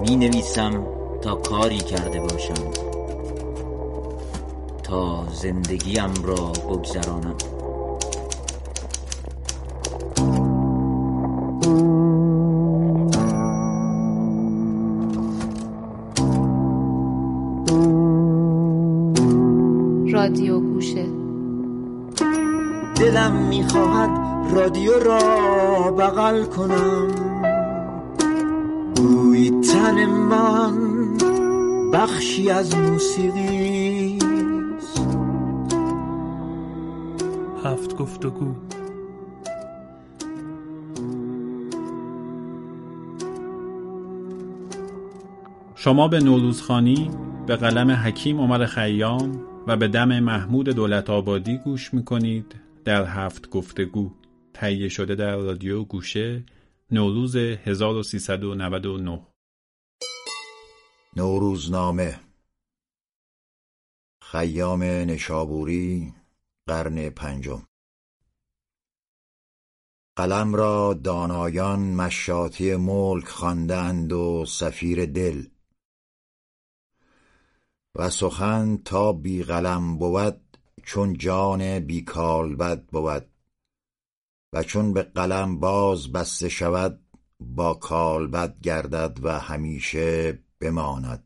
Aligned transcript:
می 0.00 0.16
نویسم 0.16 0.86
تا 1.22 1.34
کاری 1.34 1.78
کرده 1.78 2.20
باشم 2.20 2.70
تا 4.82 5.26
زندگیم 5.32 6.14
را 6.24 6.52
بگذرانم. 6.52 7.36
رادیو 20.12 20.60
گوشه 20.60 21.19
دلم 23.00 23.32
می‌خواهد 23.32 24.10
رادیو 24.54 24.92
را 24.98 25.90
بغل 25.90 26.44
کنم. 26.44 27.08
گویی 28.96 29.50
تن 29.60 30.06
من 30.06 30.76
بخشی 31.92 32.50
از 32.50 32.76
موسیقی 32.76 34.18
هفت 37.64 37.96
گفتگو. 37.96 38.54
شما 45.74 46.08
به 46.08 46.20
نوروزخانی 46.20 47.10
به 47.46 47.56
قلم 47.56 47.90
حکیم 47.90 48.40
عمر 48.40 48.66
خیام 48.66 49.40
و 49.66 49.76
به 49.76 49.88
دم 49.88 50.20
محمود 50.20 50.68
دولت 50.68 51.10
آبادی 51.10 51.58
گوش 51.58 51.94
می‌کنید. 51.94 52.54
در 52.90 53.04
هفت 53.04 53.50
گفتگو. 53.50 54.12
تهیه 54.54 54.88
شده 54.88 55.14
در 55.14 55.36
رادیو 55.36 55.84
گوشه 55.84 56.44
نوروز 56.90 57.36
1399 57.36 59.26
نوروزنامه. 61.16 62.20
خیام 64.22 64.82
نشابوری 64.82 66.14
قرن 66.66 67.10
پنجم. 67.10 67.66
قلم 70.16 70.54
را 70.54 70.94
دانایان 70.94 71.80
مشاطی 71.80 72.76
ملک 72.76 73.28
خواندند 73.28 74.12
و 74.12 74.44
سفیر 74.46 75.06
دل. 75.06 75.46
و 77.94 78.10
سخن 78.10 78.76
تا 78.76 79.12
بی 79.12 79.42
قلم 79.42 79.98
بود 79.98 80.49
چون 80.84 81.14
جان 81.14 81.78
بی 81.78 82.02
کالبد 82.02 82.86
بود 82.86 83.26
و 84.52 84.62
چون 84.62 84.92
به 84.92 85.02
قلم 85.02 85.60
باز 85.60 86.12
بسته 86.12 86.48
شود 86.48 87.00
با 87.40 87.74
کالبد 87.74 88.60
گردد 88.60 89.18
و 89.22 89.38
همیشه 89.38 90.38
بماند. 90.60 91.24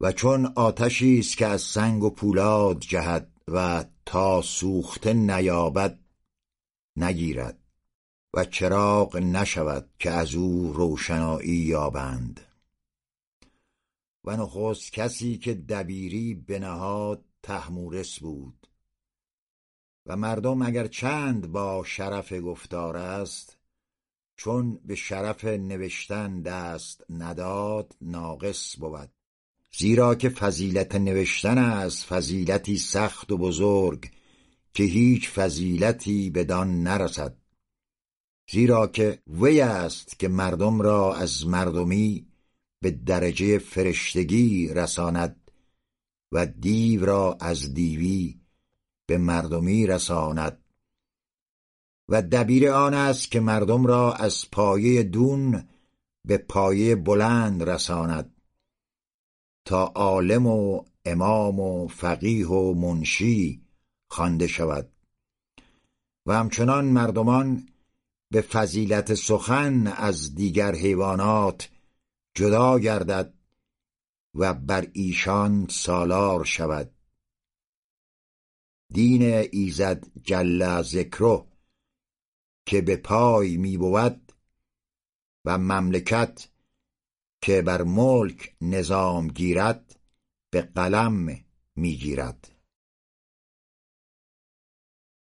و 0.00 0.12
چون 0.12 0.46
آتشی 0.46 1.18
است 1.18 1.36
که 1.36 1.46
از 1.46 1.62
سنگ 1.62 2.02
و 2.02 2.10
پولاد 2.10 2.78
جهد 2.78 3.30
و 3.48 3.84
تا 4.06 4.42
سوخته 4.42 5.12
نیابد 5.12 5.98
نگیرد 6.96 7.58
و 8.34 8.44
چراغ 8.44 9.16
نشود 9.16 9.90
که 9.98 10.10
از 10.10 10.34
او 10.34 10.72
روشنایی 10.72 11.56
یابند. 11.56 12.40
و 14.24 14.36
نخست 14.36 14.92
کسی 14.92 15.38
که 15.38 15.54
دبیری 15.54 16.34
بنهاد 16.34 17.24
طهمورث 17.48 18.18
بود. 18.18 18.68
و 20.06 20.16
مردم 20.16 20.62
اگر 20.62 20.86
چند 20.86 21.52
با 21.52 21.84
شرف 21.86 22.32
گفتار 22.32 22.96
است 22.96 23.58
چون 24.36 24.80
به 24.84 24.94
شرف 24.94 25.44
نوشتن 25.44 26.42
دست 26.42 27.04
نداد 27.10 27.96
ناقص 28.00 28.76
بود. 28.78 29.10
زیرا 29.72 30.14
که 30.14 30.28
فضیلت 30.28 30.94
نوشتن 30.94 31.58
است 31.58 32.04
فضیلتی 32.04 32.78
سخت 32.78 33.32
و 33.32 33.38
بزرگ 33.38 34.10
که 34.74 34.84
هیچ 34.84 35.30
فضیلتی 35.30 36.30
بدان 36.30 36.82
نرسد. 36.82 37.36
زیرا 38.50 38.86
که 38.86 39.22
وی 39.26 39.60
است 39.60 40.18
که 40.18 40.28
مردم 40.28 40.80
را 40.82 41.14
از 41.14 41.46
مردمی 41.46 42.26
به 42.82 42.90
درجه 42.90 43.58
فرشتگی 43.58 44.68
رساند. 44.68 45.37
و 46.32 46.46
دیو 46.46 47.06
را 47.06 47.36
از 47.40 47.74
دیوی 47.74 48.40
به 49.06 49.18
مردمی 49.18 49.86
رساند. 49.86 50.64
و 52.08 52.22
دبیر 52.22 52.70
آن 52.70 52.94
است 52.94 53.30
که 53.30 53.40
مردم 53.40 53.86
را 53.86 54.12
از 54.12 54.50
پایه 54.52 55.02
دون 55.02 55.68
به 56.24 56.38
پایه 56.38 56.96
بلند 56.96 57.62
رساند 57.62 58.34
تا 59.64 59.84
عالم 59.84 60.46
و 60.46 60.84
امام 61.04 61.60
و 61.60 61.88
فقیه 61.88 62.48
و 62.48 62.74
منشی 62.74 63.62
خوانده 64.10 64.46
شود. 64.46 64.92
و 66.26 66.32
همچنان 66.32 66.84
مردمان 66.84 67.68
به 68.32 68.40
فضیلت 68.40 69.14
سخن 69.14 69.86
از 69.86 70.34
دیگر 70.34 70.74
حیوانات 70.74 71.70
جدا 72.34 72.78
گردد 72.78 73.37
و 74.34 74.54
بر 74.54 74.90
ایشان 74.92 75.66
سالار 75.70 76.44
شود. 76.44 76.94
دین 78.92 79.22
ایزد 79.52 80.04
جل 80.22 80.82
ذکره 80.82 81.44
که 82.66 82.80
به 82.80 82.96
پای 82.96 83.56
می 83.56 83.76
بود 83.76 84.32
و 85.44 85.58
مملکت 85.58 86.48
که 87.42 87.62
بر 87.62 87.82
ملک 87.82 88.56
نظام 88.60 89.28
گیرد 89.28 90.00
به 90.50 90.62
قلم 90.62 91.44
می 91.76 91.96
گیرد. 91.96 92.57